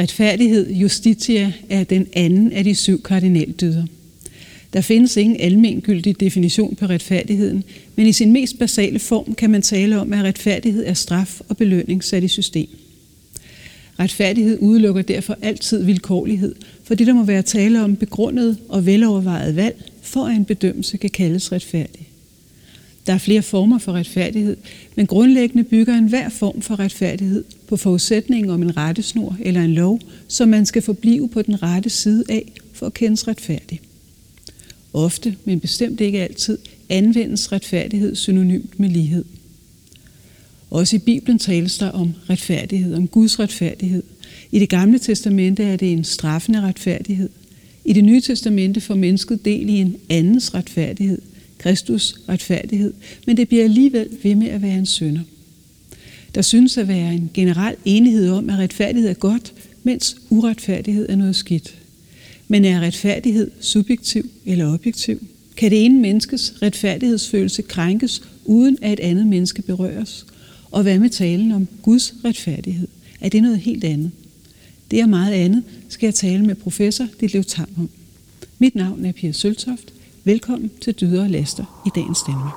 [0.00, 3.84] Retfærdighed, justitia, er den anden af de syv kardinaldyder.
[4.72, 7.64] Der findes ingen almengyldig definition på retfærdigheden,
[7.96, 11.56] men i sin mest basale form kan man tale om, at retfærdighed er straf og
[11.56, 12.68] belønning sat i system.
[13.98, 16.54] Retfærdighed udelukker derfor altid vilkårlighed,
[16.84, 21.10] fordi der må være tale om begrundet og velovervejet valg, for at en bedømmelse kan
[21.10, 22.09] kaldes retfærdig.
[23.10, 24.56] Der er flere former for retfærdighed,
[24.96, 30.00] men grundlæggende bygger enhver form for retfærdighed på forudsætningen om en rettesnor eller en lov,
[30.28, 33.80] som man skal forblive på den rette side af for at kendes retfærdig.
[34.92, 39.24] Ofte, men bestemt ikke altid, anvendes retfærdighed synonymt med lighed.
[40.70, 44.02] Også i Bibelen tales der om retfærdighed, om Guds retfærdighed.
[44.52, 47.28] I det gamle testamente er det en straffende retfærdighed.
[47.84, 51.22] I det nye testamente får mennesket del i en andens retfærdighed,
[51.60, 52.92] Kristus retfærdighed,
[53.26, 55.20] men det bliver alligevel ved med at være en synder.
[56.34, 61.16] Der synes at være en generel enighed om, at retfærdighed er godt, mens uretfærdighed er
[61.16, 61.74] noget skidt.
[62.48, 65.26] Men er retfærdighed subjektiv eller objektiv?
[65.56, 70.26] Kan det ene menneskes retfærdighedsfølelse krænkes, uden at et andet menneske berøres?
[70.70, 72.88] Og hvad med talen om Guds retfærdighed?
[73.20, 74.10] Er det noget helt andet?
[74.90, 77.90] Det er meget andet, skal jeg tale med professor Ditlev Tam om.
[78.58, 79.92] Mit navn er Pia Søltoft.
[80.24, 82.54] Velkommen til Dyder og Laster i dagens Danmark.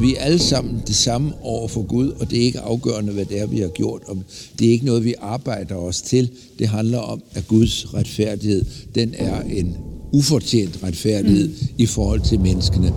[0.00, 3.24] Vi er alle sammen det samme over for Gud, og det er ikke afgørende, hvad
[3.24, 4.02] det er, vi har gjort.
[4.06, 4.16] Og
[4.58, 6.30] det er ikke noget, vi arbejder os til.
[6.58, 9.76] Det handler om, at Guds retfærdighed, den er en
[10.12, 11.68] ufortjent retfærdighed mm.
[11.78, 12.92] i forhold til menneskene.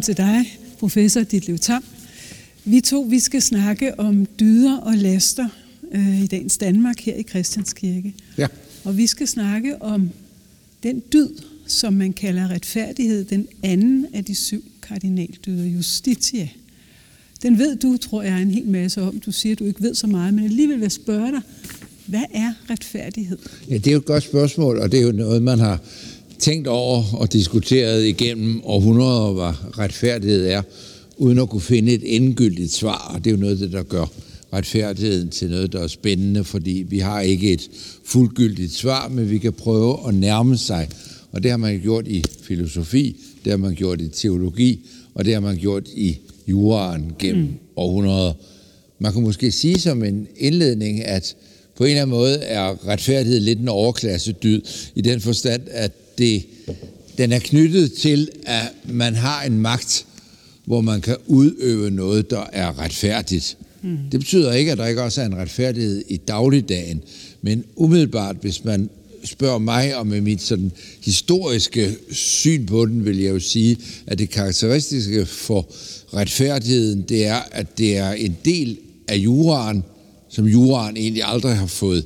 [0.00, 1.84] Velkommen til dig, professor Ditlev Tam.
[2.64, 5.48] Vi to vi skal snakke om dyder og laster
[5.92, 8.14] øh, i dagens Danmark her i Christianskirke.
[8.38, 8.46] Ja.
[8.84, 10.10] Og vi skal snakke om
[10.82, 11.28] den dyd,
[11.66, 16.48] som man kalder retfærdighed, den anden af de syv kardinaldyder, justitia.
[17.42, 19.20] Den ved du, tror jeg, en hel masse om.
[19.20, 21.40] Du siger, at du ikke ved så meget, men alligevel vil jeg spørge dig,
[22.06, 23.38] hvad er retfærdighed?
[23.68, 25.80] Ja, det er jo et godt spørgsmål, og det er jo noget, man har
[26.40, 30.62] tænkt over og diskuteret igennem århundreder, hvad retfærdighed er,
[31.16, 33.12] uden at kunne finde et endegyldigt svar.
[33.14, 34.06] Og det er jo noget det, der gør
[34.52, 37.70] retfærdigheden til noget, der er spændende, fordi vi har ikke et
[38.04, 40.88] fuldgyldigt svar, men vi kan prøve at nærme sig.
[41.32, 45.34] Og det har man gjort i filosofi, det har man gjort i teologi, og det
[45.34, 46.18] har man gjort i
[46.48, 47.54] juraen gennem mm.
[47.76, 48.32] århundreder.
[48.98, 51.36] Man kan måske sige som en indledning, at
[51.76, 54.60] på en eller anden måde er retfærdighed lidt en overklasse dyd,
[54.94, 56.46] i den forstand, at det,
[57.18, 60.06] den er knyttet til, at man har en magt,
[60.64, 63.56] hvor man kan udøve noget, der er retfærdigt.
[63.82, 63.96] Mm.
[64.12, 67.02] Det betyder ikke, at der ikke også er en retfærdighed i dagligdagen,
[67.42, 68.90] men umiddelbart, hvis man
[69.24, 70.72] spørger mig, og med mit sådan
[71.04, 73.76] historiske syn på den, vil jeg jo sige,
[74.06, 75.66] at det karakteristiske for
[76.14, 78.78] retfærdigheden, det er, at det er en del
[79.08, 79.84] af juraen,
[80.28, 82.04] som juraen egentlig aldrig har fået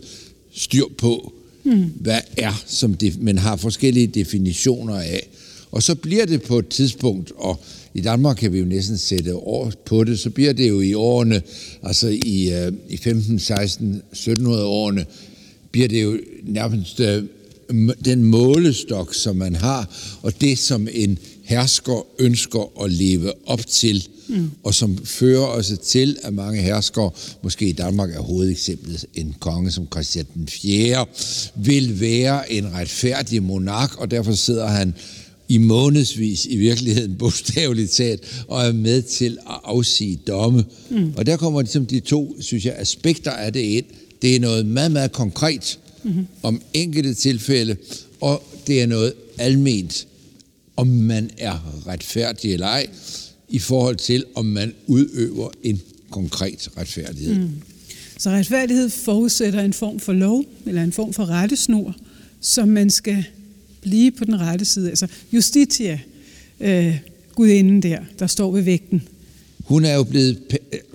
[0.53, 1.33] styr på,
[1.65, 1.93] mm.
[2.01, 5.29] hvad er, som det, man har forskellige definitioner af.
[5.71, 7.61] Og så bliver det på et tidspunkt, og
[7.95, 10.95] i Danmark kan vi jo næsten sætte år på det, så bliver det jo i
[10.95, 11.43] årene,
[11.83, 15.07] altså i, øh, i 15, 16, 1700 årene,
[15.71, 17.25] bliver det jo nærmest øh,
[18.05, 19.91] den målestok, som man har,
[20.23, 24.51] og det, som en hersker ønsker at leve op til, mm.
[24.63, 27.11] og som fører også til, at mange herskere,
[27.43, 31.07] måske i Danmark er hovedeksemplet en konge som Christian den 4.,
[31.55, 34.95] vil være en retfærdig monark, og derfor sidder han
[35.49, 40.65] i månedsvis i virkeligheden bogstaveligt talt, og er med til at afsige domme.
[40.91, 41.13] Mm.
[41.17, 43.85] Og der kommer ligesom de to, synes jeg, aspekter af det ind.
[44.23, 46.27] Det er noget meget, meget konkret mm-hmm.
[46.43, 47.77] om enkelte tilfælde,
[48.21, 50.07] og det er noget alment,
[50.77, 52.87] om man er retfærdig eller ej,
[53.49, 55.81] i forhold til, om man udøver en
[56.11, 57.35] konkret retfærdighed.
[57.35, 57.51] Mm.
[58.19, 61.95] Så retfærdighed forudsætter en form for lov, eller en form for rettesnor,
[62.41, 63.25] som man skal
[63.81, 64.89] blive på den rette side.
[64.89, 66.01] Altså Justitia,
[66.61, 66.97] øh,
[67.35, 69.03] gudinden der, der står ved vægten.
[69.65, 70.39] Hun er jo blevet,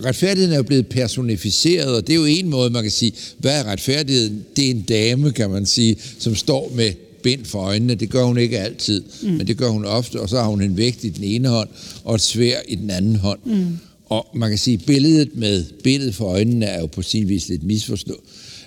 [0.05, 3.59] retfærdigheden er jo blevet personificeret, og det er jo en måde, man kan sige, hvad
[3.59, 4.45] er retfærdigheden?
[4.55, 6.93] Det er en dame, kan man sige, som står med
[7.24, 7.95] bind for øjnene.
[7.95, 9.30] Det gør hun ikke altid, mm.
[9.30, 11.69] men det gør hun ofte, og så har hun en vægt i den ene hånd,
[12.04, 13.39] og et svær i den anden hånd.
[13.45, 13.77] Mm.
[14.06, 17.50] Og man kan sige, at billedet med billedet for øjnene er jo på sin vis
[17.50, 18.19] lidt misforstået,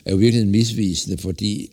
[0.05, 1.71] er jo virkelig misvisende, fordi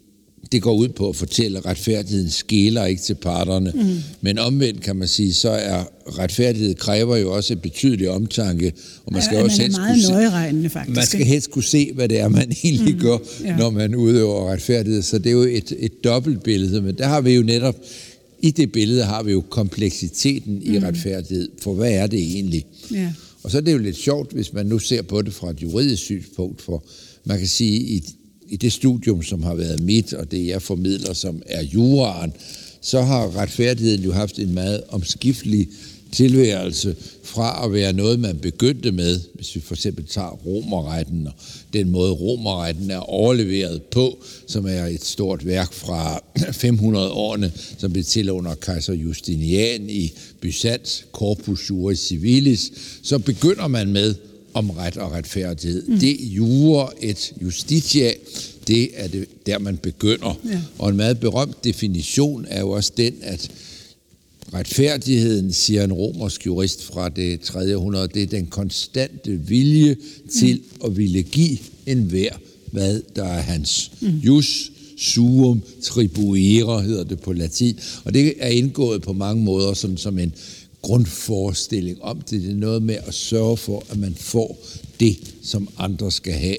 [0.51, 3.71] det går ud på at fortælle, at retfærdigheden skæler ikke til parterne.
[3.75, 3.97] Mm.
[4.21, 5.83] Men omvendt kan man sige, så er
[6.19, 8.73] retfærdighed kræver jo også et betydeligt omtanke.
[9.05, 10.95] Og man skal ja, også man helst meget nøjeregnende, faktisk.
[10.95, 13.01] Man skal helst kunne se, hvad det er, man egentlig mm.
[13.01, 13.55] gør, ja.
[13.57, 15.01] når man udøver retfærdighed.
[15.01, 16.81] Så det er jo et, et dobbelt billede.
[16.81, 17.75] Men der har vi jo netop,
[18.41, 20.83] i det billede har vi jo kompleksiteten i mm.
[20.83, 21.49] retfærdighed.
[21.61, 22.65] For hvad er det egentlig?
[22.91, 23.13] Ja.
[23.43, 25.61] Og så er det jo lidt sjovt, hvis man nu ser på det fra et
[25.61, 26.83] juridisk synspunkt, for
[27.25, 28.03] man kan sige, at
[28.49, 32.33] i det studium, som har været mit, og det jeg formidler, som er juraen,
[32.81, 35.67] så har retfærdigheden jo haft en meget omskiftelig
[36.11, 41.33] tilværelse fra at være noget, man begyndte med, hvis vi for eksempel tager romerretten og
[41.73, 46.21] den måde romerretten er overleveret på, som er et stort værk fra
[46.65, 52.71] 500-årene, som blev til under kejser Justinian i Byzans, Corpus Juris Civilis,
[53.03, 54.15] så begynder man med
[54.53, 55.83] om ret og retfærdighed.
[55.87, 55.99] Mm.
[55.99, 58.13] Det jure et justitia,
[58.67, 60.39] det er det, der man begynder.
[60.45, 60.61] Ja.
[60.77, 63.51] Og en meget berømt definition er jo også den, at
[64.53, 67.77] retfærdigheden, siger en romersk jurist fra det 3.
[67.77, 69.95] århundrede, det er den konstante vilje
[70.39, 70.85] til mm.
[70.85, 72.31] at ville give enhver,
[72.71, 73.91] hvad der er hans.
[74.01, 74.17] Mm.
[74.17, 77.79] Jus suum tribuere, hedder det på latin.
[78.03, 80.33] Og det er indgået på mange måder sådan som en
[80.81, 82.41] grundforestilling om det.
[82.41, 84.59] Det er noget med at sørge for, at man får
[84.99, 86.57] det, som andre skal have.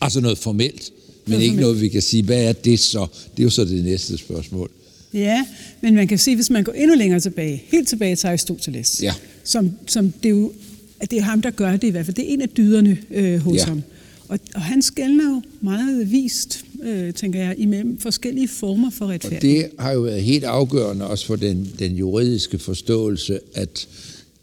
[0.00, 0.90] Altså noget formelt,
[1.24, 1.60] men noget ikke formelt.
[1.60, 3.06] noget, vi kan sige, hvad er det så?
[3.36, 4.70] Det er jo så det næste spørgsmål.
[5.14, 5.46] Ja,
[5.80, 9.14] men man kan sige, hvis man går endnu længere tilbage, helt tilbage til Aristoteles, ja.
[9.44, 10.52] som, som det, er jo,
[11.00, 12.16] at det er ham, der gør det i hvert fald.
[12.16, 13.64] Det er en af dyderne øh, hos ja.
[13.64, 13.82] ham.
[14.28, 19.64] Og, og han skældner jo meget vist, øh, tænker jeg, imellem forskellige former for retfærdighed.
[19.64, 23.88] Og det har jo været helt afgørende også for den, den juridiske forståelse, at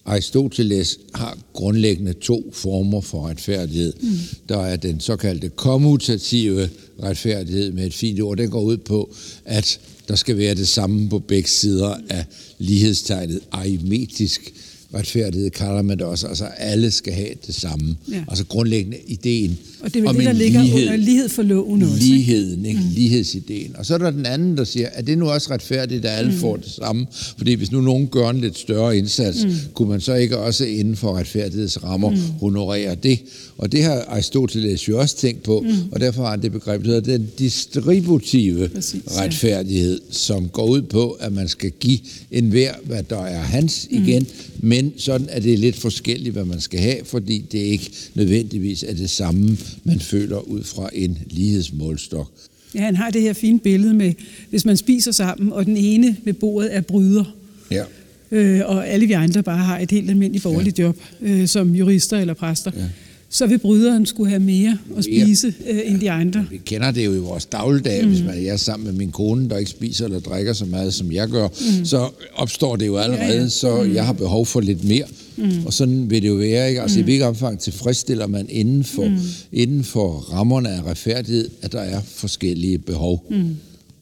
[0.06, 3.94] Aristoteles har grundlæggende to former for retfærdighed.
[4.02, 4.10] Mm.
[4.50, 6.70] Der er den såkaldte kommutative
[7.04, 8.38] retfærdighed med et fint ord.
[8.38, 9.14] Den går ud på,
[9.46, 12.26] at der skal være det samme på begge sider af
[12.58, 13.40] lighedstegnet.
[13.52, 14.54] Arimetisk
[14.94, 16.28] retfærdighed kalder man det også.
[16.28, 17.96] Altså alle skal have det samme.
[18.12, 18.24] Ja.
[18.28, 21.96] Altså grundlæggende ideen Og det er det, der ligger lighed, under lighed for loven også.
[22.00, 22.80] Ligheden, ikke?
[22.80, 22.86] Mm.
[22.96, 23.76] lighedsideen.
[23.78, 26.32] Og så er der den anden, der siger, at det nu også retfærdigt, at alle
[26.32, 26.38] mm.
[26.38, 27.08] får det samme?
[27.38, 29.52] Fordi hvis nu nogen gør en lidt større indsats, mm.
[29.74, 32.18] kunne man så ikke også inden for retfærdighedsrammer mm.
[32.18, 33.20] honorere det?
[33.58, 35.92] Og det har Aristoteles jo også tænkt på, mm.
[35.92, 40.14] og derfor har han det begreb, der hedder den distributive Præcis, retfærdighed, ja.
[40.14, 42.00] som går ud på, at man skal give
[42.32, 44.04] enhver, hvad der er hans mm.
[44.04, 44.28] igen,
[44.60, 48.94] men sådan er det lidt forskelligt, hvad man skal have, fordi det ikke nødvendigvis er
[48.94, 52.32] det samme, man føler ud fra en lighedsmålstok.
[52.76, 54.14] Ja, han har det her fine billede med,
[54.50, 57.36] hvis man spiser sammen, og den ene ved bordet er bryder,
[57.72, 57.84] ja.
[58.32, 60.84] øh, og alle vi andre bare har et helt almindeligt borgerligt ja.
[60.84, 62.72] job, øh, som jurister eller præster.
[62.78, 62.84] Ja
[63.30, 65.74] så vil bryderen skulle have mere at spise ja.
[65.74, 66.46] øh, end de andre.
[66.50, 68.10] Vi kender det jo i vores dagligdag, mm.
[68.10, 71.12] hvis man er sammen med min kone, der ikke spiser eller drikker så meget, som
[71.12, 71.86] jeg gør, mm.
[71.86, 73.48] så opstår det jo allerede, ja, ja.
[73.48, 73.94] så mm.
[73.94, 75.06] jeg har behov for lidt mere.
[75.38, 75.66] Mm.
[75.66, 76.70] Og sådan vil det jo være.
[76.70, 76.82] Ikke?
[76.82, 77.02] Altså mm.
[77.02, 79.18] i hvilket omfang tilfredsstiller man inden for, mm.
[79.52, 83.26] inden for rammerne af retfærdighed, at der er forskellige behov.
[83.30, 83.56] Mm.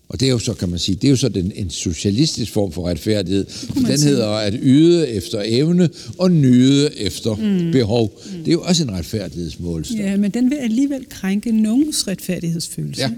[0.10, 2.52] Og det er jo så, kan man sige, det er jo så den, en socialistisk
[2.52, 3.46] form for retfærdighed.
[3.76, 4.10] Den sige.
[4.10, 7.72] hedder at yde efter evne og nyde efter mm.
[7.72, 8.22] behov.
[8.26, 8.38] Mm.
[8.38, 10.00] Det er jo også en retfærdighedsmålstok.
[10.00, 13.02] Ja, men den vil alligevel krænke nogens retfærdighedsfølelse.
[13.02, 13.12] Ja.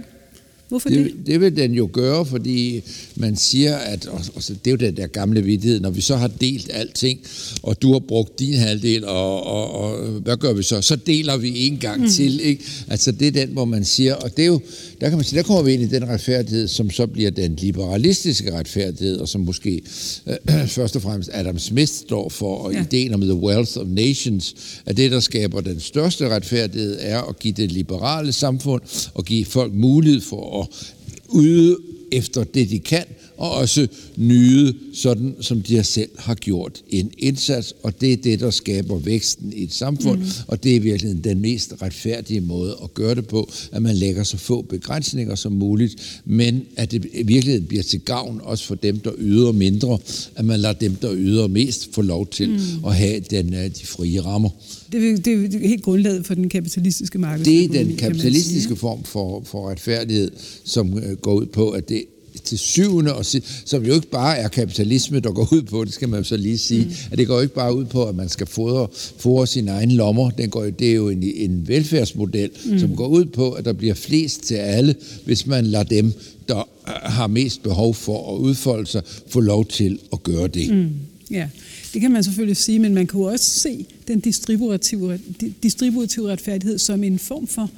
[0.69, 1.05] Hvorfor det?
[1.05, 2.81] Det, det vil den jo gøre, fordi
[3.15, 6.15] man siger, at og, og det er jo den der gamle vidtighed, når vi så
[6.15, 7.19] har delt alting,
[7.63, 10.81] og du har brugt din halvdel, og, og, og hvad gør vi så?
[10.81, 12.09] Så deler vi en gang mm.
[12.09, 12.39] til.
[12.39, 12.63] Ikke?
[12.87, 14.61] Altså det er den, hvor man siger, og det er jo,
[15.01, 17.55] der kan man sige, der kommer vi ind i den retfærdighed, som så bliver den
[17.55, 19.81] liberalistiske retfærdighed, og som måske
[20.27, 22.81] øh, først og fremmest Adam Smith står for, og ja.
[22.81, 27.39] ideen om the wealth of nations, at det, der skaber den største retfærdighed, er at
[27.39, 28.81] give det liberale samfund,
[29.13, 30.93] og give folk mulighed for at
[31.35, 31.77] yde
[32.11, 33.05] efter det, de kan,
[33.39, 37.73] og også nyde, sådan som de selv har gjort en indsats.
[37.83, 40.25] Og det er det, der skaber væksten i et samfund, mm.
[40.47, 44.23] og det er virkelig den mest retfærdige måde at gøre det på, at man lægger
[44.23, 48.75] så få begrænsninger som muligt, men at det i virkeligheden bliver til gavn også for
[48.75, 49.97] dem, der yder mindre,
[50.35, 52.85] at man lader dem, der yder mest, få lov til mm.
[52.85, 54.49] at have den, øh, de frie rammer.
[54.91, 57.45] Det er, det er helt grundlaget for den kapitalistiske marked.
[57.45, 60.31] Det er den kapitalistiske form for, for retfærdighed,
[60.63, 62.03] som øh, går ud på, at det
[62.43, 65.93] til syvende og sidst, som jo ikke bare er kapitalisme, der går ud på, det
[65.93, 66.91] skal man så lige sige, mm.
[67.11, 70.29] at det går ikke bare ud på, at man skal fodre, fodre sine egne lommer.
[70.29, 72.79] Den går, det er jo en, en velfærdsmodel, mm.
[72.79, 76.13] som går ud på, at der bliver flest til alle, hvis man lader dem,
[76.47, 80.75] der har mest behov for at udfolde sig, få lov til at gøre det.
[80.75, 80.89] Mm.
[81.31, 81.49] Ja,
[81.93, 85.19] det kan man selvfølgelig sige, men man kan jo også se den distributive,
[85.63, 87.69] distributive retfærdighed som en form for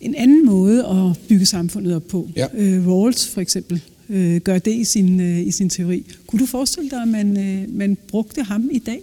[0.00, 2.28] en anden måde at bygge samfundet op på.
[2.36, 2.46] Ja.
[2.54, 6.04] Øh, Rawls for eksempel øh, gør det i sin, øh, i sin teori.
[6.26, 9.00] Kunne du forestille dig, at man, øh, man brugte ham i dag?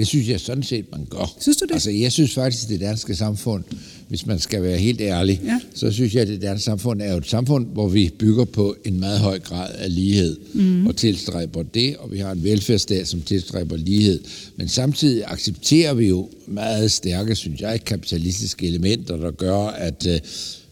[0.00, 1.36] Det synes jeg sådan set, man gør.
[1.40, 1.72] Synes du det?
[1.72, 3.64] Altså, jeg synes faktisk, det danske samfund,
[4.08, 5.60] hvis man skal være helt ærlig, Ja.
[5.74, 8.76] så synes jeg, at det danske samfund er jo et samfund, hvor vi bygger på
[8.84, 10.86] en meget høj grad af lighed mm.
[10.86, 14.20] og tilstræber det, og vi har en velfærdsstat, som tilstræber lighed.
[14.56, 20.20] Men samtidig accepterer vi jo meget stærke, synes jeg, kapitalistiske elementer, der gør, at øh,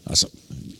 [0.05, 0.27] altså,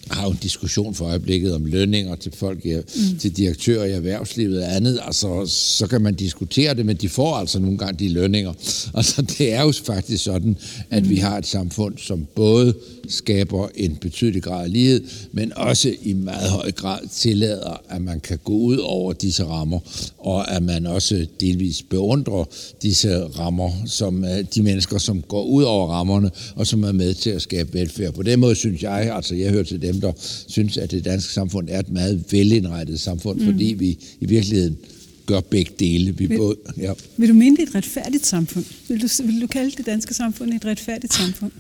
[0.10, 3.18] har jo en diskussion for øjeblikket om lønninger til folk, ja, mm.
[3.20, 5.00] til direktører i erhvervslivet og andet.
[5.06, 8.54] Altså, så kan man diskutere det, men de får altså nogle gange de lønninger.
[9.00, 10.58] Altså, det er jo faktisk sådan,
[10.90, 11.10] at mm.
[11.10, 12.74] vi har et samfund, som både
[13.10, 15.02] skaber en betydelig grad af lighed,
[15.32, 19.80] men også i meget høj grad tillader, at man kan gå ud over disse rammer,
[20.18, 22.46] og at man også delvis beundrer
[22.82, 27.14] disse rammer, som øh, de mennesker, som går ud over rammerne, og som er med
[27.14, 28.14] til at skabe velfærd.
[28.14, 30.12] På den måde synes jeg, altså jeg hører til dem, der
[30.48, 33.46] synes, at det danske samfund er et meget velindrettet samfund, mm.
[33.46, 34.78] fordi vi i virkeligheden
[35.26, 36.18] gør begge dele.
[36.18, 36.94] Vi Men- både, ja.
[37.18, 38.66] Vil du mene, det er et retfærdigt samfund?
[38.88, 41.52] Vil du, vil du kalde det danske samfund et retfærdigt samfund?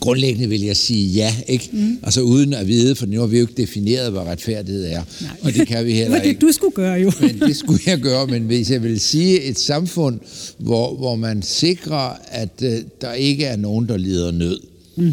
[0.00, 1.68] Grundlæggende vil jeg sige ja, ikke?
[1.72, 1.98] Mm.
[2.02, 5.02] Altså uden at vide, for nu har vi jo ikke defineret, hvad retfærdighed er.
[5.20, 5.30] Nej.
[5.42, 6.40] Og det kan vi Det heller var det, ikke.
[6.40, 7.12] du skulle gøre jo.
[7.20, 10.20] Men det skulle jeg gøre, men hvis jeg vil sige et samfund,
[10.58, 14.60] hvor, hvor man sikrer, at øh, der ikke er nogen, der lider nød.
[14.96, 15.12] Mm.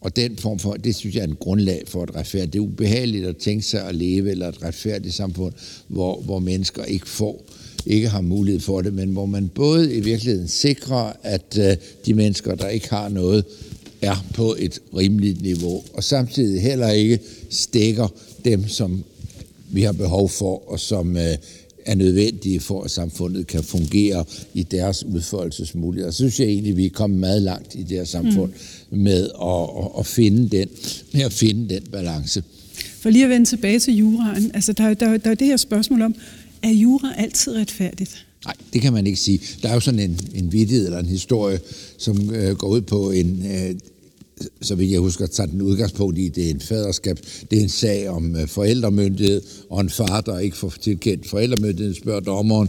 [0.00, 2.52] Og den form for, det synes jeg er en grundlag for et retfærdigt.
[2.52, 5.52] Det er ubehageligt at tænke sig at leve eller et retfærdigt samfund,
[5.88, 7.44] hvor, hvor mennesker ikke får
[7.86, 11.76] ikke har mulighed for det, men hvor man både i virkeligheden sikrer, at øh,
[12.06, 13.44] de mennesker, der ikke har noget,
[14.02, 17.18] er på et rimeligt niveau, og samtidig heller ikke
[17.50, 18.08] stikker
[18.44, 19.04] dem, som
[19.70, 21.36] vi har behov for, og som øh,
[21.86, 24.24] er nødvendige for, at samfundet kan fungere
[24.54, 26.10] i deres udfoldelsesmuligheder.
[26.10, 28.52] Så synes jeg egentlig, at vi er kommet meget langt i det her samfund
[28.90, 28.98] mm.
[28.98, 30.68] med at, at, at, finde den,
[31.12, 32.42] med at finde den balance.
[33.00, 35.46] For lige at vende tilbage til juraen, altså der, er- der, er- der er det
[35.46, 36.14] her spørgsmål om,
[36.62, 38.26] er jura altid retfærdigt?
[38.44, 39.40] Nej, det kan man ikke sige.
[39.62, 41.58] Der er jo sådan en, en vittighed eller en historie,
[41.98, 43.74] som øh, går ud på en, øh,
[44.62, 47.18] så vidt jeg husker, tager den udgangspunkt i, det er en faderskab,
[47.50, 51.94] det er en sag om øh, forældremyndighed, og en far, der ikke får tilkendt forældremyndighed,
[51.94, 52.68] spørger dommeren,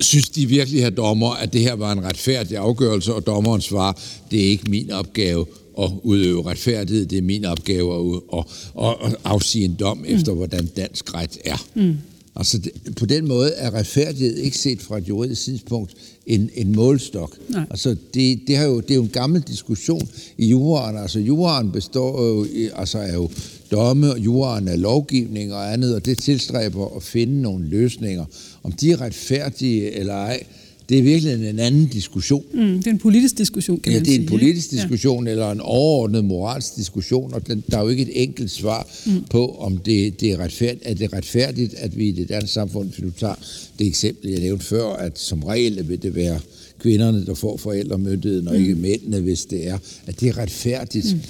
[0.00, 3.92] synes de virkelig, her dommer, at det her var en retfærdig afgørelse, og dommeren svarer,
[4.30, 5.46] det er ikke min opgave
[5.78, 8.44] at udøve retfærdighed, det er min opgave at, at,
[8.82, 10.04] at, at afsige en dom mm.
[10.06, 11.66] efter, hvordan dansk ret er.
[11.74, 11.96] Mm.
[12.36, 15.94] Altså det, på den måde er retfærdighed ikke set fra et juridisk synspunkt
[16.26, 17.36] en, en målstok.
[17.48, 17.64] Nej.
[17.70, 20.08] Altså det, det, har jo, det er jo en gammel diskussion
[20.38, 20.96] i juraen.
[20.96, 23.30] Altså juraen består jo, altså er jo
[23.70, 28.24] domme, og juraen er lovgivning og andet, og det tilstræber at finde nogle løsninger.
[28.62, 30.42] Om de er retfærdige eller ej,
[30.90, 32.44] det er virkelig en anden diskussion.
[32.54, 34.22] Mm, det er en politisk diskussion, kan Ja, man det er sige.
[34.22, 34.82] en politisk ikke?
[34.82, 35.30] diskussion ja.
[35.30, 39.24] eller en overordnet moralsk diskussion, og den, der er jo ikke et enkelt svar mm.
[39.30, 42.88] på, om det, det er, retfærdigt, er det retfærdigt, at vi i det danske samfund,
[42.88, 43.34] hvis du tager
[43.78, 46.40] det eksempel, jeg nævnte før, at som regel vil det være
[46.78, 48.60] kvinderne, der får forældremyndigheden, og mm.
[48.60, 51.14] ikke mændene, hvis det er, at det er retfærdigt.
[51.14, 51.20] Mm.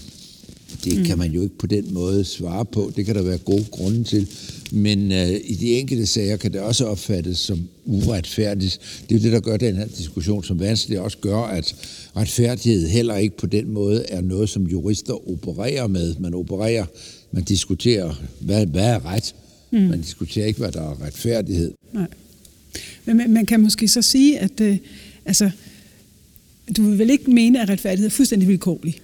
[0.85, 2.93] Det kan man jo ikke på den måde svare på.
[2.97, 4.27] Det kan der være gode grunde til.
[4.73, 9.03] Men øh, i de enkelte sager kan det også opfattes som uretfærdigt.
[9.09, 11.01] Det er jo det, der gør den her diskussion som vanskelig.
[11.01, 11.75] Også gør, at
[12.17, 16.15] retfærdighed heller ikke på den måde er noget, som jurister opererer med.
[16.21, 16.87] Man opererer,
[17.33, 19.35] man diskuterer, hvad, hvad er ret?
[19.71, 19.79] Mm.
[19.79, 21.73] Man diskuterer ikke, hvad der er retfærdighed.
[21.93, 22.07] Nej.
[23.05, 24.77] Men man, man kan måske så sige, at øh,
[25.25, 25.51] altså,
[26.77, 29.01] du vil vel ikke mene, at retfærdighed er fuldstændig vilkårlig.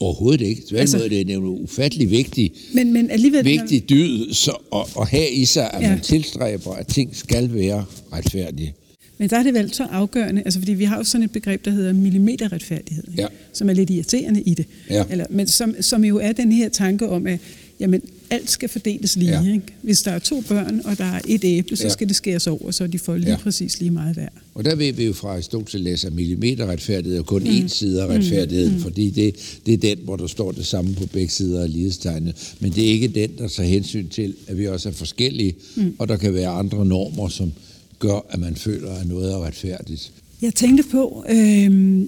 [0.00, 0.60] Overhovedet ikke.
[0.60, 3.44] Tværtimod Altså- altså, det er nemlig ufattelig vigtigt, Men, men alligevel...
[3.44, 5.86] vigtig dyd så, at, at have i sig, at Ja.
[5.86, 5.92] ja.
[5.92, 8.74] man tilstræber, at ting skal være retfærdige.
[9.18, 11.64] Men der er det vel så afgørende, altså fordi vi har jo sådan et begreb,
[11.64, 13.22] der hedder millimeterretfærdighed, ikke?
[13.22, 13.26] Ja.
[13.52, 14.66] som er lidt irriterende i det.
[14.90, 15.04] Ja.
[15.10, 17.38] Eller, men som, som jo er den her tanke om, at
[17.80, 19.42] jamen, alt skal fordeles lige.
[19.42, 19.52] Ja.
[19.52, 19.66] Ikke?
[19.82, 21.88] Hvis der er to børn, og der er et æble, så Ja.
[21.88, 23.36] skal det skæres over, så de får lige Ja.
[23.36, 24.32] præcis lige meget værd.
[24.54, 27.48] Og der ved vi jo fra Aristoteles, at millimeterretfærdighed er kun mm.
[27.48, 28.80] én side af retfærdigheden, mm.
[28.80, 29.34] fordi det,
[29.66, 32.54] det er den, hvor der står det samme på begge sider af lighedstegnet.
[32.60, 35.94] Men det er ikke den, der tager hensyn til, at vi også er forskellige, mm.
[35.98, 37.52] og der kan være andre normer, som
[37.98, 40.12] gør, at man føler, at noget er retfærdigt.
[40.42, 42.02] Jeg tænkte på, øh,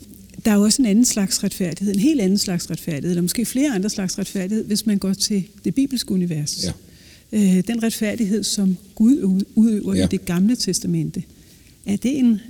[0.45, 3.45] der er jo også en anden slags retfærdighed, en helt anden slags retfærdighed, eller måske
[3.45, 6.65] flere andre slags retfærdighed, hvis man går til det bibelske univers.
[6.65, 6.73] Ja.
[7.33, 10.05] Øh, den retfærdighed, som Gud ud- udøver ja.
[10.05, 11.23] I det gamle testamente.
[11.87, 12.41] Er det, en,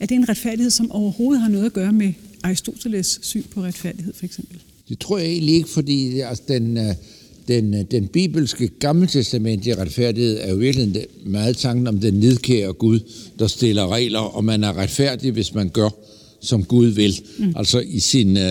[0.00, 4.12] er det en retfærdighed, som overhovedet har noget at gøre med Aristoteles syn på retfærdighed,
[4.14, 4.58] for eksempel?
[4.88, 6.94] Det tror jeg egentlig ikke, fordi altså, den, øh,
[7.48, 13.00] den, øh, den bibelske gammeltestamentlige retfærdighed er jo virkelig meget tanken om den nidkære Gud,
[13.38, 15.88] der stiller regler, og man er retfærdig, hvis man gør,
[16.44, 17.20] som Gud vil.
[17.38, 17.52] Mm.
[17.56, 18.42] Altså i sin, uh,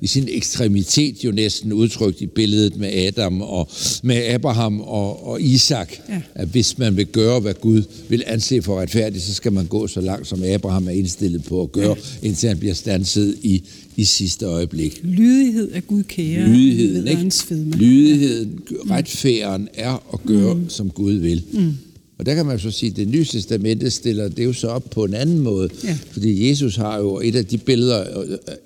[0.00, 3.68] i sin ekstremitet jo næsten udtrykt i billedet med Adam og
[4.02, 5.92] med Abraham og, og Isak.
[6.08, 6.20] Ja.
[6.34, 9.86] At hvis man vil gøre, hvad Gud vil anse for retfærdigt, så skal man gå
[9.86, 12.26] så langt, som Abraham er indstillet på at gøre, ja.
[12.26, 13.62] indtil han bliver stanset i,
[13.96, 15.00] i sidste øjeblik.
[15.02, 16.48] Lydighed er Gud kære.
[16.48, 17.76] Lydigheden, ikke?
[17.76, 20.68] Lydigheden, retfærden er at gøre, mm.
[20.68, 21.42] som Gud vil.
[21.52, 21.72] Mm.
[22.18, 24.90] Og der kan man så sige, at det nye testamente stiller det jo så op
[24.90, 25.68] på en anden måde.
[25.84, 25.98] Ja.
[26.10, 28.04] Fordi Jesus har jo et af de billeder,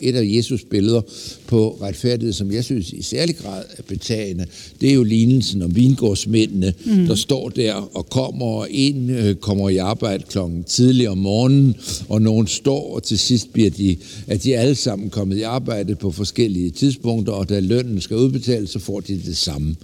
[0.00, 1.00] et af Jesus billeder
[1.46, 4.46] på retfærdighed, som jeg synes i særlig grad er betagende,
[4.80, 7.06] det er jo lignelsen om vingårdsmændene, mm.
[7.06, 11.74] der står der og kommer, og en øh, kommer i arbejde klokken tidlig om morgenen,
[12.08, 15.94] og nogen står, og til sidst bliver de, at de alle sammen kommet i arbejde
[15.94, 19.76] på forskellige tidspunkter, og da lønnen skal udbetales, så får de det samme.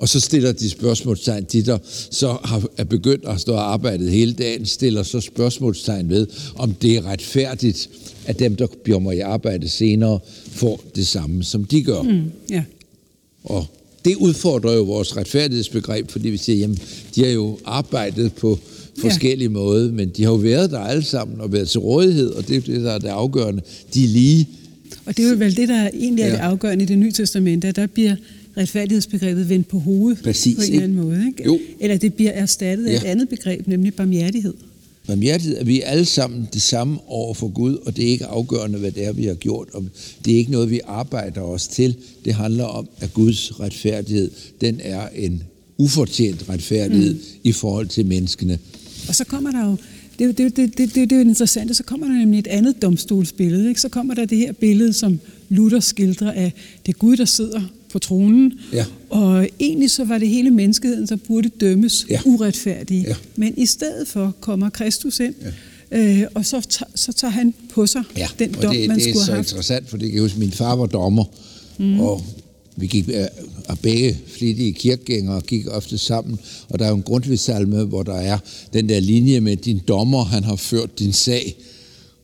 [0.00, 1.78] Og så stiller de spørgsmålstegn, de der
[2.10, 6.74] så har, er begyndt at stå og arbejdet hele dagen, stiller så spørgsmålstegn ved, om
[6.74, 7.90] det er retfærdigt,
[8.26, 10.18] at dem, der bliver i arbejde senere,
[10.50, 12.02] får det samme, som de gør.
[12.02, 12.62] Mm, ja.
[13.44, 13.66] Og
[14.04, 16.78] det udfordrer jo vores retfærdighedsbegreb, fordi vi siger, jamen,
[17.14, 18.58] de har jo arbejdet på
[18.98, 19.52] forskellige ja.
[19.52, 22.56] måder, men de har jo været der alle sammen og været til rådighed, og det
[22.56, 23.62] er det, der er det afgørende.
[23.94, 24.48] De er lige.
[25.06, 26.32] Og det er jo vel det, der egentlig er ja.
[26.32, 28.16] det afgørende i det nye testamente, at der bliver
[28.56, 31.26] retfærdighedsbegrebet vendt på hovedet Præcis, på en eller anden måde.
[31.26, 31.44] Ikke?
[31.44, 31.58] Jo.
[31.80, 32.96] Eller det bliver erstattet af ja.
[32.96, 34.54] et andet begreb, nemlig barmhjertighed.
[35.06, 38.78] Barmhjertighed er vi alle sammen det samme over for Gud, og det er ikke afgørende,
[38.78, 39.68] hvad det er, vi har gjort.
[39.72, 39.84] Og
[40.24, 41.96] det er ikke noget, vi arbejder os til.
[42.24, 44.30] Det handler om, at Guds retfærdighed,
[44.60, 45.42] den er en
[45.78, 47.20] ufortjent retfærdighed mm.
[47.44, 48.58] i forhold til menneskene.
[49.08, 49.76] Og så kommer der jo
[50.18, 52.82] det, det, det, det, det, det er jo interessant, så kommer der nemlig et andet
[52.82, 53.68] domstolsbillede.
[53.68, 53.80] Ikke?
[53.80, 56.52] Så kommer der det her billede, som Luther skildrer af
[56.86, 57.60] det Gud, der sidder
[57.92, 58.52] på tronen.
[58.72, 58.84] Ja.
[59.10, 62.20] Og egentlig så var det hele menneskeheden, der burde dømmes ja.
[62.24, 63.08] uretfærdigt.
[63.08, 63.14] Ja.
[63.36, 65.34] Men i stedet for kommer Kristus ind,
[65.90, 66.22] ja.
[66.22, 68.28] øh, og så, så tager han på sig ja.
[68.38, 70.38] den dom, det, man det skulle have det er så interessant, for det kan huske,
[70.38, 71.24] min far var dommer,
[71.78, 72.00] mm.
[72.00, 72.24] og
[72.76, 73.26] vi gik øh,
[73.68, 78.16] og begge flittige kirkegængere gik ofte sammen, og der er jo en grundvisalme, hvor der
[78.16, 78.38] er
[78.72, 81.56] den der linje med, din dommer, han har ført din sag.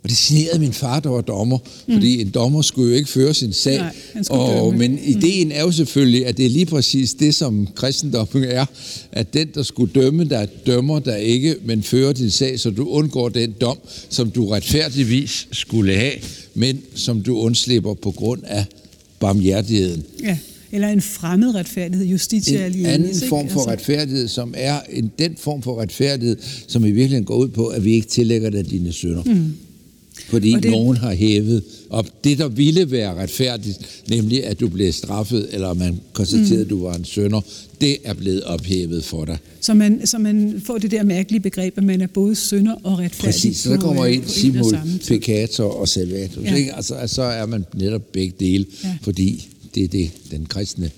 [0.07, 1.95] Og det signerede min far, der var dommer, mm.
[1.95, 3.79] fordi en dommer skulle jo ikke føre sin sag.
[3.79, 3.95] Nej,
[4.31, 4.99] og, men mm.
[5.05, 8.66] ideen er jo selvfølgelig, at det er lige præcis det, som kristendommen er,
[9.12, 12.88] at den, der skulle dømme der dømmer der ikke, men fører din sag, så du
[12.88, 16.14] undgår den dom, som du retfærdigvis skulle have,
[16.55, 18.64] men som du undslipper på grund af
[19.21, 20.05] barmhjertigheden.
[20.23, 20.38] Ja,
[20.73, 23.27] eller en fremmed retfærdighed, justitia En anden ikke?
[23.29, 23.71] form for altså.
[23.71, 27.85] retfærdighed, som er en, den form for retfærdighed, som i virkeligheden går ud på, at
[27.85, 29.23] vi ikke tillægger dig dine sønder.
[29.23, 29.53] Mm.
[30.29, 30.71] Fordi det...
[30.71, 35.75] nogen har hævet op det, der ville være retfærdigt, nemlig at du blev straffet, eller
[35.75, 36.61] man konstaterede, mm.
[36.61, 37.41] at du var en sønder,
[37.81, 39.39] det er blevet ophævet for dig.
[39.61, 42.99] Så man, så man får det der mærkelige begreb, at man er både sønder og
[42.99, 43.35] retfærdig.
[43.35, 46.43] Præcis, så der kommer ind simul, peccator og salvator.
[46.43, 46.55] Ja.
[46.55, 46.75] Ikke?
[46.75, 48.97] Altså, så er man netop begge dele, ja.
[49.03, 50.91] fordi det er det, den kristne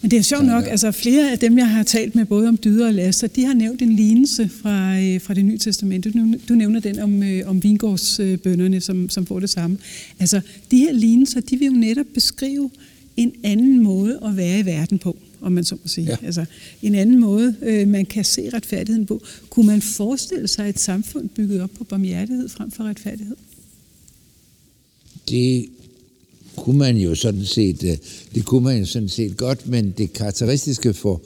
[0.00, 2.58] men det er sjovt nok, altså flere af dem, jeg har talt med, både om
[2.64, 6.10] dyder og laster, de har nævnt en lignelse fra, øh, fra det nye testamente.
[6.10, 9.78] Du, du nævner den om, øh, om vingårdsbønderne, som, som får det samme.
[10.18, 12.70] Altså, de her lignelser, de vil jo netop beskrive
[13.16, 16.06] en anden måde at være i verden på, om man så må sige.
[16.06, 16.16] Ja.
[16.22, 16.44] Altså,
[16.82, 19.22] en anden måde, øh, man kan se retfærdigheden på.
[19.50, 23.36] Kunne man forestille sig et samfund bygget op på barmhjertighed frem for retfærdighed?
[25.28, 25.66] Det
[26.66, 27.96] kunne man jo sådan set, øh,
[28.34, 31.22] det kunne man jo sådan set godt, men det karakteristiske for,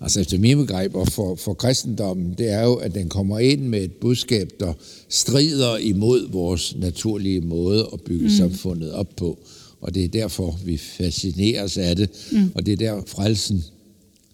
[0.00, 3.84] altså efter mine begreber for, for kristendommen, det er jo, at den kommer ind med
[3.84, 4.72] et budskab, der
[5.08, 8.30] strider imod vores naturlige måde at bygge mm.
[8.30, 9.38] samfundet op på.
[9.80, 12.10] Og det er derfor, vi fascineres af det.
[12.32, 12.50] Mm.
[12.54, 13.64] Og det er der frelsen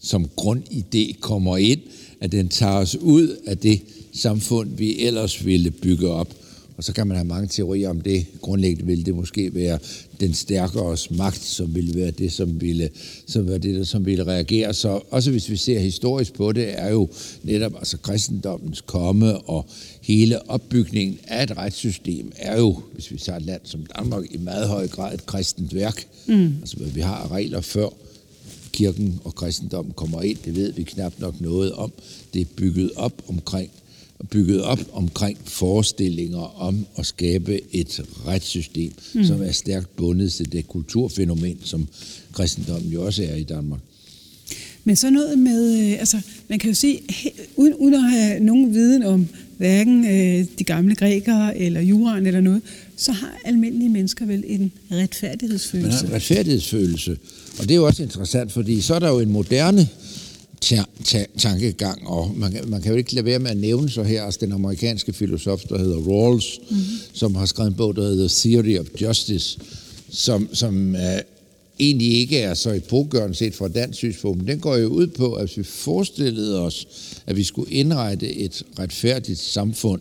[0.02, 1.80] som grundidé kommer ind,
[2.20, 3.80] at den tager os ud af det
[4.12, 6.34] samfund, vi ellers ville bygge op.
[6.76, 8.26] Og så kan man have mange teorier om det.
[8.40, 9.78] Grundlæggende ville det måske være
[10.20, 12.90] den stærkere magt, som ville være det, som ville,
[13.26, 14.74] som var det, som ville reagere.
[14.74, 17.08] Så også hvis vi ser historisk på det, er jo
[17.42, 19.66] netop altså kristendommens komme og
[20.00, 24.36] hele opbygningen af et retssystem er jo, hvis vi tager et land som Danmark, i
[24.36, 26.06] meget høj grad et kristent værk.
[26.26, 26.56] Mm.
[26.60, 27.88] Altså vi har regler før
[28.72, 31.92] kirken og kristendommen kommer ind, det ved vi knap nok noget om.
[32.34, 33.70] Det er bygget op omkring
[34.30, 39.24] bygget op omkring forestillinger om at skabe et retssystem, mm.
[39.24, 41.88] som er stærkt bundet til det kulturfænomen, som
[42.32, 43.80] kristendommen jo også er i Danmark.
[44.84, 47.00] Men så noget med, øh, altså man kan jo sige,
[47.56, 52.40] uden, uden at have nogen viden om hverken øh, de gamle grækere eller juraen eller
[52.40, 52.62] noget,
[52.96, 55.88] så har almindelige mennesker vel en retfærdighedsfølelse.
[55.88, 57.16] Man har en retfærdighedsfølelse,
[57.58, 59.88] og det er jo også interessant, fordi så er der jo en moderne
[61.04, 64.22] ta- tankegang, og man, man kan jo ikke lade være med at nævne så her,
[64.22, 66.84] altså den amerikanske filosof, der hedder Rawls, mm-hmm.
[67.12, 69.58] som har skrevet en bog, der hedder Theory of Justice,
[70.10, 71.20] som, som uh,
[71.78, 75.46] egentlig ikke er så epokgørende set fra dansk synspunkt, den går jo ud på, at
[75.46, 76.86] hvis vi forestillede os,
[77.26, 80.00] at vi skulle indrette et retfærdigt samfund,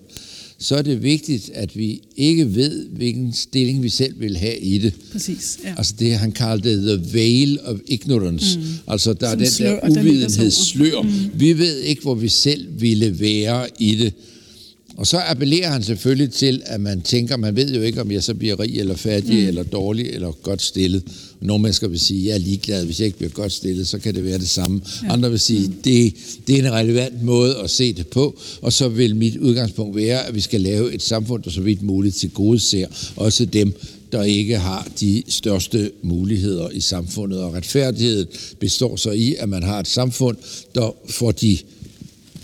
[0.63, 4.77] så er det vigtigt, at vi ikke ved, hvilken stilling vi selv vil have i
[4.77, 4.93] det.
[5.11, 5.73] Præcis, ja.
[5.77, 8.59] Altså det, han kaldte the veil of ignorance.
[8.59, 8.65] Mm.
[8.87, 11.01] Altså der Som er den slør, der uvidenhedsslør.
[11.01, 11.09] Mm.
[11.39, 14.13] Vi ved ikke, hvor vi selv ville være i det.
[14.97, 18.23] Og så appellerer han selvfølgelig til, at man tænker, man ved jo ikke, om jeg
[18.23, 19.47] så bliver rig eller fattig, mm.
[19.47, 21.03] eller dårlig, eller godt stillet.
[21.41, 24.15] Nogle mennesker vil sige, jeg er ligeglad, hvis jeg ikke bliver godt stillet, så kan
[24.15, 24.81] det være det samme.
[25.03, 25.13] Ja.
[25.13, 25.73] Andre vil sige, mm.
[25.83, 26.13] det,
[26.47, 30.27] det er en relevant måde at se det på, og så vil mit udgangspunkt være,
[30.27, 33.73] at vi skal lave et samfund, der så vidt muligt til gode ser, også dem,
[34.11, 37.39] der ikke har de største muligheder i samfundet.
[37.39, 38.25] Og retfærdighed
[38.59, 40.37] består så i, at man har et samfund,
[40.75, 41.57] der får de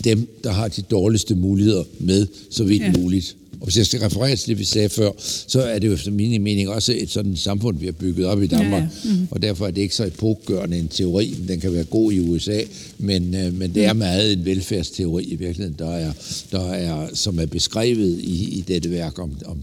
[0.04, 2.92] dem, der har de dårligste muligheder med, så vidt ja.
[2.98, 3.36] muligt.
[3.60, 5.10] Og hvis jeg skal referere til det, vi sagde før,
[5.46, 8.42] så er det jo efter min mening også et sådan samfund, vi har bygget op
[8.42, 8.82] i Danmark.
[8.82, 9.14] Ja, ja.
[9.14, 9.28] Mm.
[9.30, 11.36] Og derfor er det ikke så epokgørende en teori.
[11.48, 12.60] Den kan være god i USA,
[12.98, 16.12] men, øh, men det er meget en velfærdsteori i virkeligheden, der er,
[16.52, 19.58] der er, som er beskrevet i, i dette værk om, om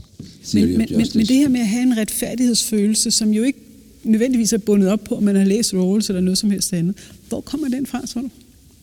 [0.53, 3.59] men, men, men, men det her med at have en retfærdighedsfølelse, som jo ikke
[4.03, 6.95] nødvendigvis er bundet op på, at man har læst Rawls eller noget som helst andet.
[7.29, 8.29] Hvor kommer den fra, tror du?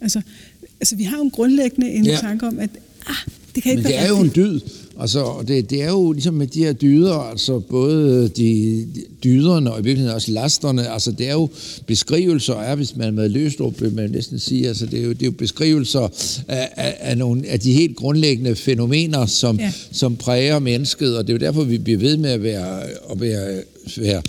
[0.01, 0.21] Altså,
[0.85, 2.17] altså vi har jo en grundlæggende en ja.
[2.17, 2.71] tanke om, at
[3.07, 3.15] ah,
[3.55, 4.61] det kan ikke Men det er jo en dyd.
[5.01, 8.87] Altså, det, det er jo ligesom med de her dyder, altså både de,
[9.25, 11.49] dyderne og i virkeligheden også lasterne, altså det er jo
[11.87, 15.23] beskrivelser af, hvis man med løstrup vil man næsten sige, altså det er jo, det
[15.23, 16.01] er jo beskrivelser
[16.49, 19.73] af, af, af, nogle, af de helt grundlæggende fænomener, som, ja.
[19.93, 23.21] som præger mennesket, og det er jo derfor, vi bliver ved med at være, at
[23.21, 23.63] være,
[23.97, 24.23] være,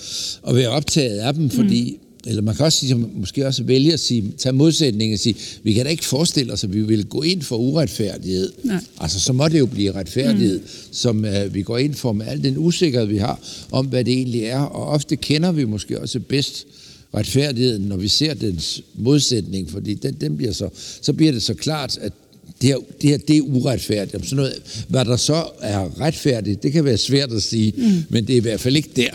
[0.47, 3.93] at være optaget af dem, fordi mm eller man kan også sige, måske også vælge
[3.93, 7.05] at sige, tage modsætningen og sige, vi kan da ikke forestille os, at vi vil
[7.05, 8.51] gå ind for uretfærdighed.
[8.63, 8.79] Nej.
[8.99, 10.67] Altså, så må det jo blive retfærdighed, mm.
[10.91, 13.39] som uh, vi går ind for med al den usikkerhed, vi har
[13.71, 14.59] om, hvad det egentlig er.
[14.59, 16.65] Og ofte kender vi måske også bedst
[17.13, 20.69] retfærdigheden, når vi ser dens modsætning, fordi den, den bliver så,
[21.01, 22.13] så bliver det så klart, at
[22.61, 24.25] det her, det her det er uretfærdigt.
[24.25, 28.03] Sådan noget, hvad der så er retfærdigt, det kan være svært at sige, mm.
[28.09, 29.09] men det er i hvert fald ikke der.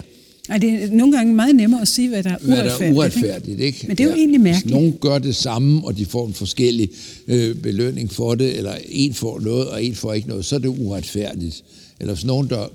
[0.51, 2.79] Ej, det er nogle gange meget nemmere at sige, hvad der er uretfærdigt.
[2.79, 3.85] Hvad der er uretfærdigt, ikke?
[3.89, 4.65] Men det er jo ja, egentlig mærkeligt.
[4.65, 6.91] Hvis nogen gør det samme, og de får en forskellig
[7.29, 10.59] øh, belønning for det, eller en får noget, og en får ikke noget, så er
[10.59, 11.65] det uretfærdigt.
[12.01, 12.69] Eller hvis nogen, der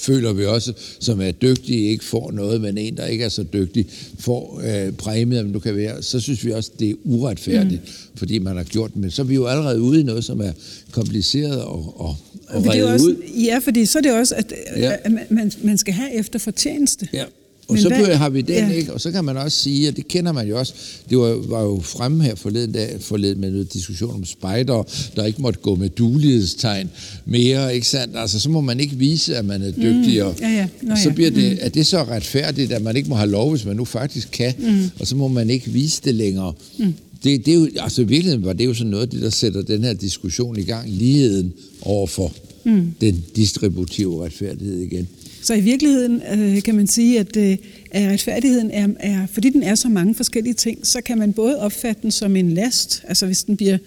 [0.00, 3.42] føler vi også, som er dygtige, ikke får noget, men en, der ikke er så
[3.52, 3.86] dygtig,
[4.18, 8.18] får øh, præmie, om du kan være, så synes vi også, det er uretfærdigt, mm.
[8.18, 9.00] fordi man har gjort det.
[9.00, 10.52] Men så er vi jo allerede ude i noget, som er
[10.90, 12.16] kompliceret og, og,
[12.56, 13.16] og det er også, ud.
[13.44, 14.92] Ja, fordi så er det også, at, ja.
[15.04, 17.08] at man, man skal have efter fortjeneste.
[17.12, 17.24] Ja.
[17.68, 18.70] Og Men så hvad, har vi den, ja.
[18.70, 18.92] ikke?
[18.92, 20.74] Og så kan man også sige, og det kender man jo også,
[21.10, 24.82] det var, var jo fremme her forleden, dag, forleden med noget diskussion om spejder,
[25.16, 26.90] der ikke måtte gå med dulighedstegn
[27.24, 28.16] mere, ikke sandt?
[28.16, 30.66] Altså, så må man ikke vise, at man er dygtig, mm, ja, ja.
[30.82, 31.58] Nå, så bliver det, mm.
[31.60, 34.54] er det så retfærdigt, at man ikke må have lov, hvis man nu faktisk kan,
[34.58, 34.90] mm.
[35.00, 36.52] og så må man ikke vise det længere.
[36.78, 36.94] Mm.
[37.24, 39.62] Det, det er jo, altså i virkeligheden var det jo sådan noget, det der sætter
[39.62, 42.32] den her diskussion i gang, ligheden overfor
[42.66, 42.94] mm.
[43.00, 45.08] den distributive retfærdighed igen.
[45.42, 47.56] Så i virkeligheden øh, kan man sige, at, øh,
[47.90, 51.58] at retfærdigheden er, er, fordi den er så mange forskellige ting, så kan man både
[51.58, 53.78] opfatte den som en last, altså hvis den bliver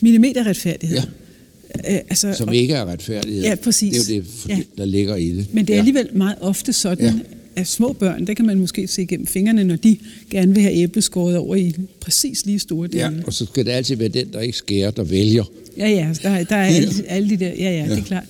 [0.00, 0.96] millimeterretfærdighed.
[0.96, 1.94] Ja.
[1.94, 3.42] Øh, altså, som ikke er retfærdighed.
[3.42, 4.06] Ja, præcis.
[4.06, 4.58] Det er jo det, ja.
[4.78, 5.54] der ligger i det.
[5.54, 7.22] Men det er alligevel meget ofte sådan,
[7.56, 9.96] at små børn, der kan man måske se igennem fingrene, når de
[10.30, 13.00] gerne vil have æbleskåret over i præcis lige store dele.
[13.00, 15.44] Ja, og så skal det altid være den, der ikke skærer, der vælger.
[15.78, 18.24] Ja, ja, der, der er alle, alle de der, ja, ja, ja, det er klart.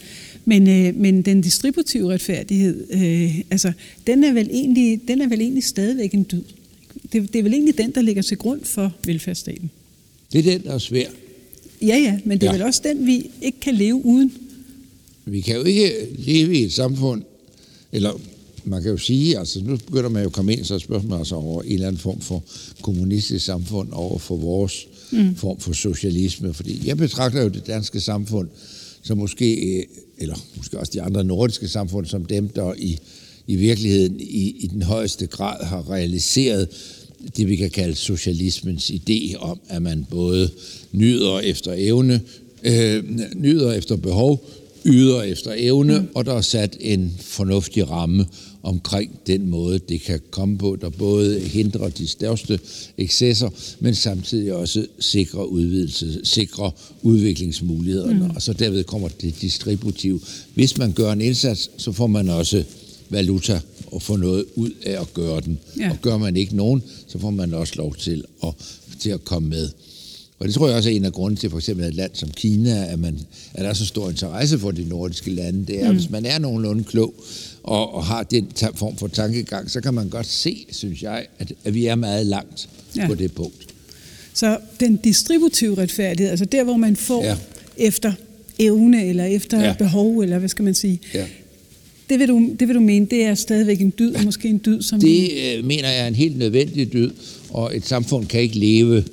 [0.44, 3.72] Men, øh, men den distributive retfærdighed, øh, altså,
[4.06, 6.42] den er, vel egentlig, den er vel egentlig stadigvæk en dyd.
[7.12, 9.70] Det, det er vel egentlig den, der ligger til grund for velfærdsstaten.
[10.32, 11.06] Det er den, der er svær.
[11.82, 12.58] Ja, ja, men det er ja.
[12.58, 14.32] vel også den, vi ikke kan leve uden.
[15.24, 17.22] Vi kan jo ikke leve i et samfund,
[17.92, 18.20] eller
[18.66, 21.34] man kan jo sige, altså nu begynder man jo at komme ind så spørgsmål altså
[21.34, 22.42] over en eller anden form for
[22.82, 25.36] kommunistisk samfund over for vores mm.
[25.36, 28.48] form for socialisme, fordi jeg betragter jo det danske samfund
[29.02, 29.86] som måske
[30.18, 32.98] eller måske også de andre nordiske samfund, som dem, der i,
[33.46, 36.68] i virkeligheden i, i den højeste grad har realiseret
[37.36, 40.50] det, vi kan kalde socialismens idé om, at man både
[40.92, 42.20] nyder efter evne,
[42.62, 44.44] øh, nyder efter behov,
[44.86, 46.08] yder efter evne, mm.
[46.14, 48.26] og der er sat en fornuftig ramme
[48.62, 52.60] omkring den måde, det kan komme på, der både hindrer de største
[52.98, 56.70] excesser, men samtidig også sikrer udvidelse, sikrer
[57.02, 58.30] udviklingsmulighederne, mm.
[58.30, 60.20] og så derved kommer det distributive.
[60.54, 62.64] Hvis man gør en indsats, så får man også
[63.10, 65.58] valuta og får noget ud af at gøre den.
[65.78, 65.90] Ja.
[65.90, 68.54] Og gør man ikke nogen, så får man også lov til at,
[69.00, 69.68] til at komme med.
[70.38, 72.30] Og det tror jeg også er en af grunden til for eksempel et land som
[72.30, 73.18] Kina, at, man,
[73.54, 75.66] at der er så stor interesse for de nordiske lande.
[75.66, 75.96] Det er, mm.
[75.96, 77.14] hvis man er nogenlunde klog
[77.62, 81.52] og, og har den form for tankegang, så kan man godt se, synes jeg, at,
[81.64, 83.06] at vi er meget langt ja.
[83.06, 83.66] på det punkt.
[84.34, 87.36] Så den distributive retfærdighed, altså der, hvor man får ja.
[87.76, 88.12] efter
[88.58, 89.74] evne eller efter ja.
[89.78, 91.26] behov, eller hvad skal man sige, ja.
[92.10, 94.60] Det vil, du, det vil du mene, det er stadigvæk en dyd, og måske en
[94.66, 95.00] dyd, som...
[95.00, 95.30] Det.
[95.58, 97.10] Øh, mener jeg er en helt nødvendig dyd,
[97.50, 99.04] og et samfund kan ikke leve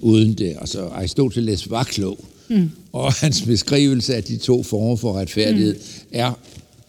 [0.00, 0.56] uden det.
[0.60, 2.70] Altså Aristoteles var klog, mm.
[2.92, 5.80] og hans beskrivelse af de to former for retfærdighed mm.
[6.12, 6.32] er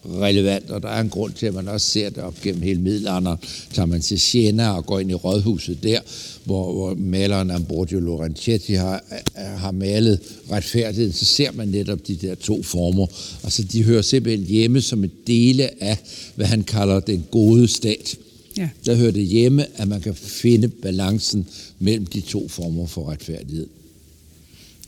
[0.04, 2.80] relevant, og der er en grund til, at man også ser det op gennem hele
[2.80, 3.38] middelalderen.
[3.72, 6.00] Tager man til Siena og går ind i rådhuset der,
[6.44, 10.20] hvor, hvor maleren Ambrogio Lorenzetti har, har malet
[10.52, 13.06] retfærdigheden, så ser man netop de der to former.
[13.44, 15.98] Altså, de hører simpelthen hjemme som et dele af,
[16.34, 18.16] hvad han kalder den gode stat.
[18.56, 18.68] Ja.
[18.86, 23.66] Der hører det hjemme, at man kan finde balancen mellem de to former for retfærdighed.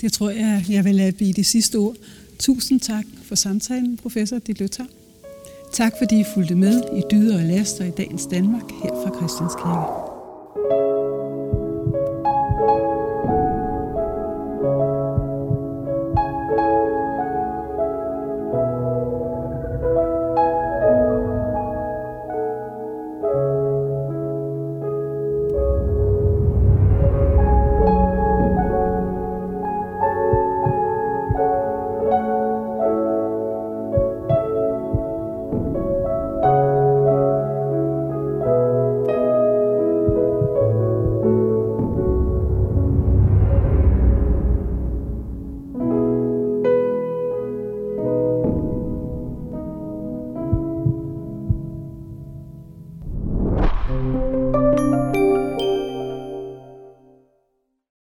[0.01, 1.97] Det tror jeg, jeg vil lade blive det sidste ord.
[2.39, 4.87] Tusind tak for samtalen, professor Diløtar.
[5.73, 10.82] Tak fordi I fulgte med i dyder og laster i dagens Danmark her fra Christianskirke.